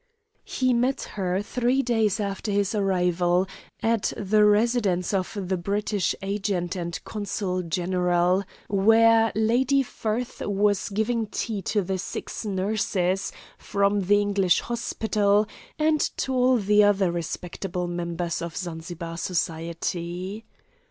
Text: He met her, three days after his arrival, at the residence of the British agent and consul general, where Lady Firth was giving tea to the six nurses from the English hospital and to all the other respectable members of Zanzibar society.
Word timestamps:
He 0.45 0.73
met 0.73 1.03
her, 1.13 1.43
three 1.43 1.83
days 1.83 2.19
after 2.19 2.51
his 2.51 2.73
arrival, 2.73 3.47
at 3.83 4.11
the 4.17 4.43
residence 4.43 5.13
of 5.13 5.37
the 5.39 5.57
British 5.57 6.15
agent 6.23 6.75
and 6.75 6.99
consul 7.03 7.61
general, 7.61 8.43
where 8.67 9.31
Lady 9.35 9.83
Firth 9.83 10.41
was 10.43 10.89
giving 10.89 11.27
tea 11.27 11.61
to 11.61 11.83
the 11.83 11.99
six 11.99 12.43
nurses 12.43 13.31
from 13.59 14.01
the 14.01 14.19
English 14.19 14.61
hospital 14.61 15.47
and 15.77 16.01
to 16.17 16.33
all 16.33 16.57
the 16.57 16.83
other 16.83 17.11
respectable 17.11 17.85
members 17.87 18.41
of 18.41 18.57
Zanzibar 18.57 19.17
society. 19.19 20.43